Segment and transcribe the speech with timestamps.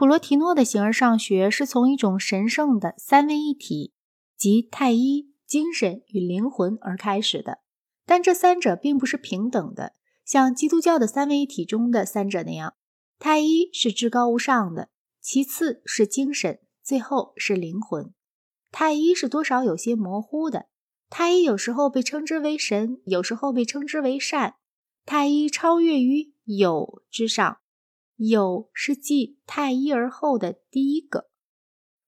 [0.00, 3.92] 普罗提诺的形而上学是从一种神圣的三位一体，
[4.34, 7.58] 即太一、精神与灵魂而开始的。
[8.06, 9.92] 但这三者并不是平等的，
[10.24, 12.72] 像基督教的三位一体中的三者那样，
[13.18, 14.88] 太一是至高无上的，
[15.20, 18.14] 其次是精神，最后是灵魂。
[18.72, 20.68] 太一是多少有些模糊的。
[21.10, 24.54] 太一有时候被称之为神，有时候被称之为善。
[25.04, 27.58] 太一超越于有之上。
[28.28, 31.30] 有是继太一而后的第一个。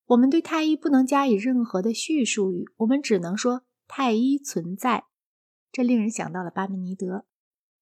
[0.09, 5.05] 我们对太一不能加以任何的叙述语，我们只能说太一存在。
[5.71, 7.25] 这令人想到了巴门尼德，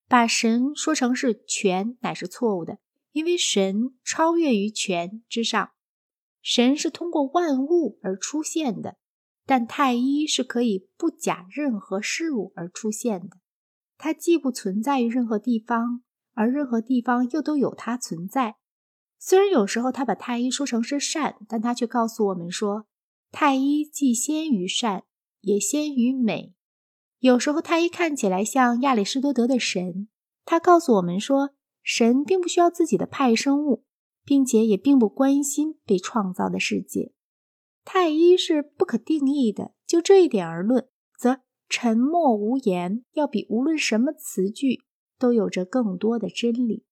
[0.06, 2.78] 把神说成是全乃是错误的，
[3.10, 5.72] 因为神超越于全之上。
[6.40, 8.96] 神是通过万物而出现的，
[9.44, 13.38] 但太一是可以不假任何事物而出现的。
[13.98, 16.04] 它既不存在于任何地方。
[16.34, 18.56] 而任何地方又都有它存在。
[19.18, 22.86] 虽然有时候他把太一说成是善，但他却告诉我们说，
[23.30, 25.04] 太一既先于善，
[25.40, 26.54] 也先于美。
[27.18, 30.08] 有时候太一看起来像亚里士多德的神，
[30.46, 31.50] 他告诉我们说，
[31.82, 33.84] 神并不需要自己的派生物，
[34.24, 37.12] 并且也并不关心被创造的世界。
[37.84, 39.72] 太一是不可定义的。
[39.86, 40.88] 就这一点而论，
[41.18, 44.84] 则沉默无言要比无论什么词句。
[45.20, 46.84] 都有着更多的真理。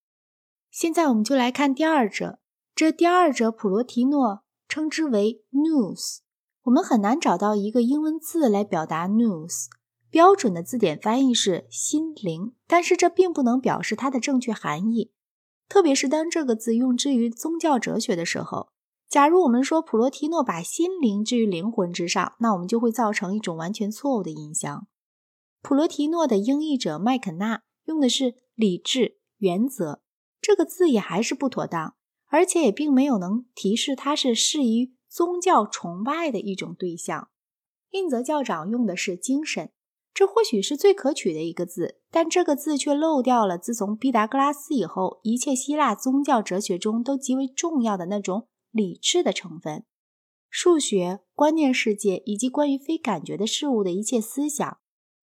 [0.70, 2.38] 现在我们就来看第二者，
[2.74, 6.18] 这第二者普罗提诺称之为 nous。
[6.64, 9.68] 我们很难找到一个英文字来表达 nous。
[10.10, 15.12] 标准的字典翻译是心灵，但是这并不能表示它的正确含义。
[15.68, 18.68] 特别是当这个字用之于宗教哲学的时候，
[19.08, 24.86] 假如我们说普罗提诺把心灵置于灵魂之上，那我们就会造成一种完全错误的印象。
[25.60, 27.62] 普罗提诺的英译者麦肯纳。
[27.88, 30.02] 用的是理智原则
[30.42, 37.30] 这个字也还是不妥当，而且也并没有能提示它是适宜宗教崇拜的一种对象。
[37.92, 39.72] 印泽教长用的是精神，
[40.12, 49.84] 这或许是最可取的一个字，但这个字却漏掉了自从毕达哥拉斯以后，一切希腊宗教哲学中都极为重要的那种理智的成分。
[50.50, 54.78] 数学、观念世界以及关于非感觉的事物的一切思想。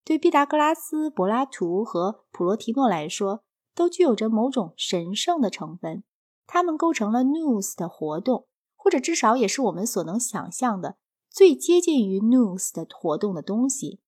[0.06, 3.44] 对毕达哥拉斯、柏拉图和普罗提诺来说，
[3.74, 6.04] 都具有着某种神圣的成分。
[6.46, 8.46] 它们构成了 nous 的活动，
[8.76, 10.98] 或者至少也是我们所能想象的
[11.32, 14.00] 最接近于 nous 的活动的东西。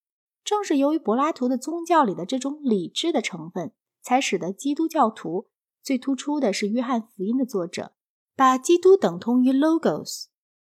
[0.44, 5.48] 正是由于柏拉图的宗教里的这种理智的成分，才使得基督教徒
[5.82, 7.92] 最突出的是约翰福音的作者
[8.36, 10.26] 把基督等同于 logos。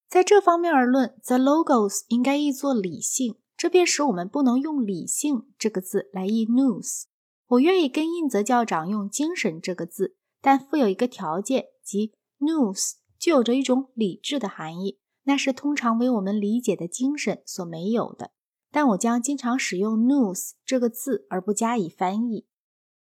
[0.10, 3.38] 在这方面而论，the logos 应该译作理性。
[3.62, 7.04] 这便使我们不能用“理性”这个字来译 nous。
[7.46, 12.76] 我愿意跟印泽教长用“精神”这个字，但附有一个条件，即 nous
[13.20, 18.32] 具有着一种理智的含义，那是通常为我们理解的精神所没有的。
[18.72, 22.48] 但我将经常使用 nous 这个字而不加以翻译。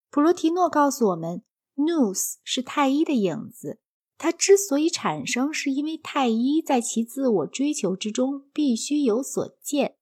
[0.08, 1.42] 普罗提诺告诉我们
[1.74, 3.80] ，nous 是太一的影子，
[4.16, 9.96] 它之所以产生，是因为太一在其自我追求之中必须有所见。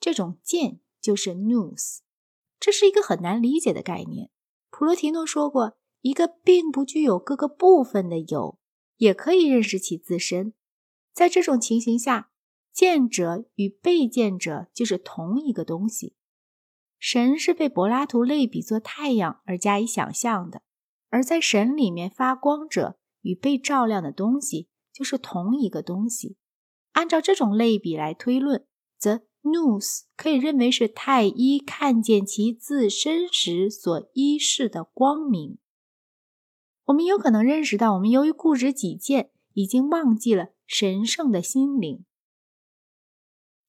[0.00, 1.98] 这种见就是 nous，
[2.58, 4.30] 这是一个很难理解的概念。
[4.70, 8.58] 普罗提诺说过，一个并不具有各个部分的有，
[8.96, 10.54] 也可以认识其自身。
[11.12, 12.30] 在这种情形下，
[12.72, 16.16] 见者与被见者就是同一个东西。
[16.98, 20.62] 神是被柏拉图类比作太阳而加以想象的，
[21.10, 26.38] 而在神里面发光者与被照亮的东西就是同一个东西。
[26.92, 28.66] 按照这种类比来推论，
[28.96, 29.22] 则。
[29.42, 29.80] Nous
[30.16, 35.58] 可以认为是太医看见其自身时所依视的光明。
[36.86, 42.04] 我们有可能认识到，我们由于固执己见，已经忘记了神圣的心灵。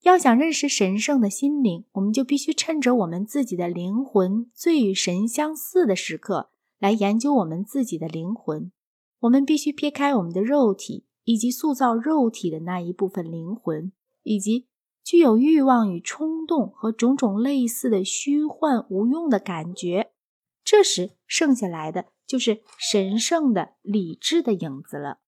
[0.02, 6.50] 要想认识神圣的心灵，我们就必须趁着我们自己的灵魂最与神相似的时刻，
[6.80, 8.72] 来研究我们自己的灵魂。
[9.20, 13.91] 我们必须撇开我们的肉体，以及塑造肉体的那一部分灵魂，
[14.24, 14.71] 以及。
[15.03, 20.12] 具有欲望与冲动和种种类似的虚幻无用的感觉，
[20.64, 25.20] 这时剩下来的就是神圣的理智的影子了。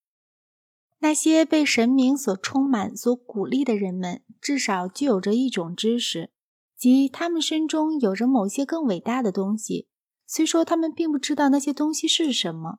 [0.99, 6.31] 那些被神明所充满、所鼓励的人们，至少具有着一种知识，
[6.77, 9.89] 即他们身中有着某些更伟大的东西。
[10.25, 12.77] 虽说他们并不知道那些东西是什么，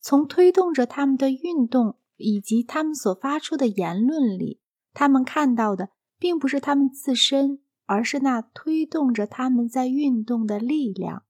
[0.00, 4.60] 从推动着他们的运动以及他们所发出的言论里，
[4.92, 5.88] 他们看到的。
[6.18, 11.24] 并不是他们自身，而是那推动着他们在运动的力量。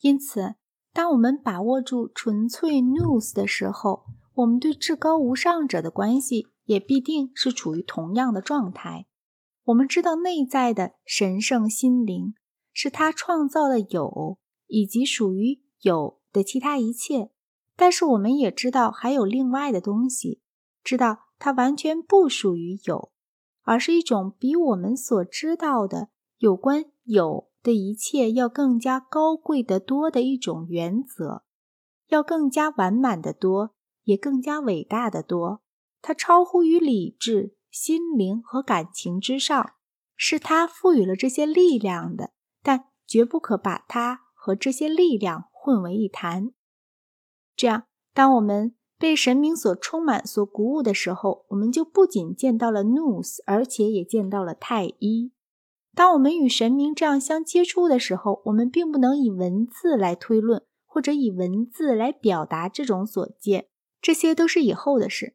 [0.00, 0.56] 因此，
[0.92, 4.04] 当我们把握住纯粹 news 的时候，
[4.34, 9.06] 我们对至高无上者的关系也必定是处于同样的状态。
[9.64, 12.34] 我们知道内在的神圣心灵
[12.72, 17.30] 是他创造的有以及属于有的其他一切，
[17.76, 20.42] 但是我们也知道还有另外的东西，
[20.82, 23.12] 知道它完全不属于有，
[23.64, 26.08] 而是一种比我们所知道的
[26.38, 31.42] 有关有的一切要更加高贵得多的一种原则，
[32.06, 33.74] 要更加完满的多。
[34.06, 35.62] 也更加伟大的多，
[36.02, 39.72] 它超乎于理智、心灵和感情之上，
[40.14, 46.52] 是它赋予了这些力量的，但绝不可把它和这些力量混为一谈。
[47.56, 55.32] 这样，当我们被神明所充满、所鼓舞的时候，我们就不仅见到了 Nous，而且也见到了太一。
[55.94, 63.66] 当我们与神明这样相接触的时候，我们并不能以文字来推论，或者以文字来表达这种所见。
[64.00, 65.34] 这些都是以后的事，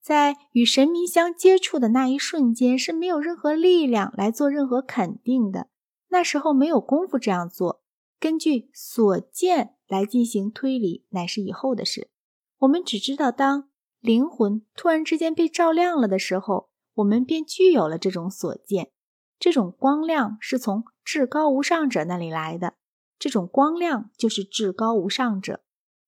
[0.00, 5.68] 在与神明相接触的那一瞬间是没有任何力量来做任何肯定的。
[6.08, 7.82] 那时候没有功夫这样做，
[8.20, 12.10] 根据所见来进行推理乃是以后的事。
[12.58, 13.68] 我们只知道，当
[14.00, 18.90] 灵魂突然之间被照亮了的时候，我们便具有了这种所见。
[19.38, 22.74] 这种光亮是从至高无上者那里来的，
[23.18, 25.62] 这种光亮就是至高无上者。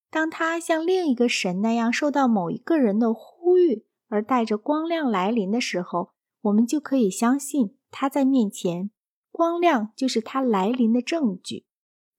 [0.09, 8.89] 当他像另一个神那样受到某一个人的呼吁而带着光亮来临的时候，我们就可以相信他在面前，
[9.31, 11.67] 光亮就是他来临的证据。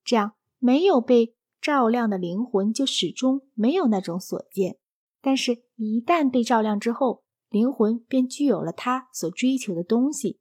[0.04, 4.74] 这样，没有被照亮的灵魂就始终没有那种所见；
[5.20, 10.40] 但是，一旦被照亮之后，灵魂便具有了他所追求的东西，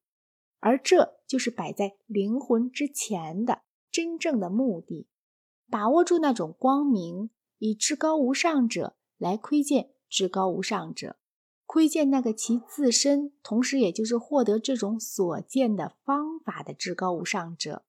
[0.60, 5.08] 而这就是摆在灵魂之前的真正的目的：
[5.70, 7.30] 把握住那种光明。
[7.62, 11.18] 以至高无上者来窥见至高无上者，
[11.66, 17.84] 窥见那个其自身，同时也就是获得这种所见的方法的至高无上者。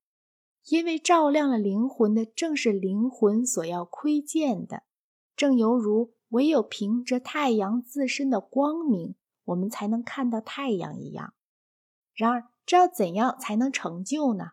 [0.68, 4.84] 因为照亮了灵魂的，正是灵魂所要窥见的。
[5.34, 9.14] 正犹如唯有凭着太阳自身的光明，
[9.44, 11.34] 我们才能看到太阳一样。
[12.14, 14.52] 然而，这要怎样才能成就呢？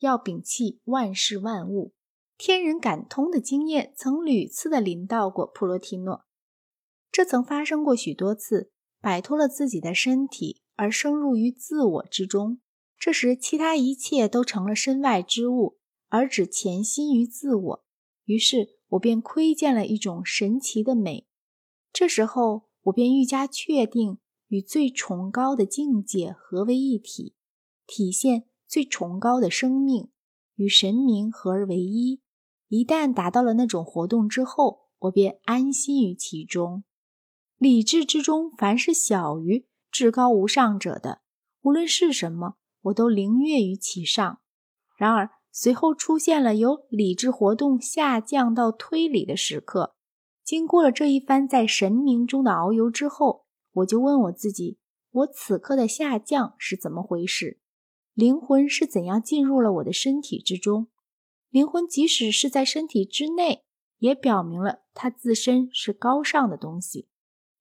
[0.00, 1.94] 要摒弃万事万物。
[2.36, 6.24] 天人感通的经验曾屡次的临到过普罗提诺，
[7.12, 8.72] 这曾发生过许多次。
[9.00, 12.58] 摆脱了自己的身体而深入于自我之中，
[13.04, 15.76] 这时其他一切都成了身外之物，
[16.08, 17.84] 而只潜心于自我。
[18.24, 21.26] 于是我便窥见了一种神奇的美。
[21.92, 27.34] 这时候我便愈加确定与最崇高的境界合为一体，
[27.86, 30.08] 体现最崇高的生命
[30.54, 32.22] 与神明合而为一。
[32.68, 36.84] 一旦达到了那种活动之后，我便安心于其中。
[37.58, 41.20] 理智之中，凡是小于至高无上者的，
[41.60, 44.40] 无论是什么，我都凌越于其上。
[44.96, 49.94] 然而，随后出现了由理智活动下降到推理的时刻。
[50.42, 54.78] 经过了这一番在神明中的遨游之后，我就问我自己：
[55.10, 57.60] 我此刻的下降是怎么回事？
[58.12, 60.88] 灵魂是怎样进入了我的身体之中？
[61.50, 63.64] 灵魂即使是在身体之内，
[63.98, 67.08] 也表明了它自身是高尚的东西。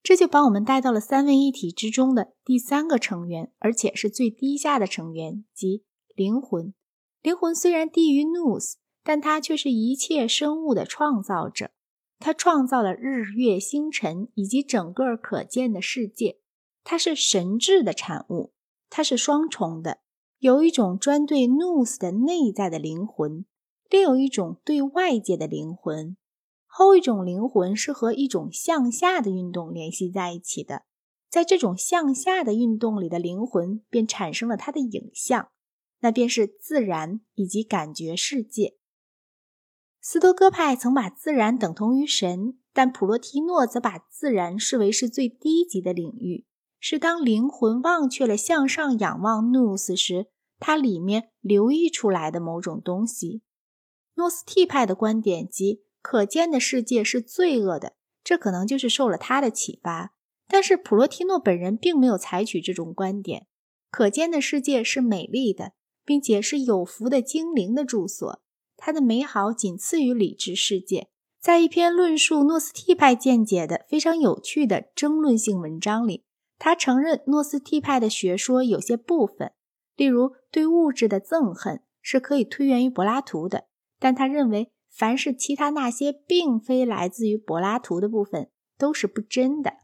[0.04, 6.74] 这就把我们带到了三位一体之中的第三个成员，而且是最低下的成员，即灵魂。
[7.22, 11.72] 灵魂虽然低于 n o s 但它却是一切生物的创造者。
[12.20, 16.40] 它创造了日月星辰以及整个可见的世界。
[16.84, 18.54] 它是神智的产物。
[18.90, 20.00] 它是双重的，
[20.40, 23.46] 有一种专对 n o s 的内在的灵魂。
[23.90, 26.18] 另有一种对外界的灵魂，
[26.76, 30.86] 后一种灵魂是和一种向下的运动联系在一起的，
[31.30, 35.50] 在这种向下的运动里的灵魂便产生了它的影像，
[36.00, 38.78] 那便是自然以及感觉世界。
[40.02, 46.48] 斯多哥派曾把自然等同于神，但普罗提诺则把自然视为是最低级的领域，
[46.80, 50.26] 是当灵魂忘却了向上仰望 Nous 时，
[50.58, 53.44] 它里面流溢出来的某种东西。
[54.16, 57.94] 诺斯替派的观点即可见的世界是罪恶的，
[58.24, 60.14] 这可能就是受了他的启发。
[60.48, 63.48] 但是普罗提诺本人并没有采取这种观点。
[63.90, 65.72] 可见的世界是美丽的，
[66.06, 68.42] 并且是有福的精灵的住所，
[68.76, 71.08] 它的美好仅次于理智世界。
[71.40, 76.26] 在一篇论述诺斯替派见解的非常有趣的争论性文章里，
[76.60, 79.54] 他承认诺斯替派的学说有些部分，
[79.96, 83.68] 例如对物质的憎恨，是可以推源于柏拉图的。
[84.00, 89.78] 但他认为，凡是其他那些并非来自于柏拉图的部分，都是不真的。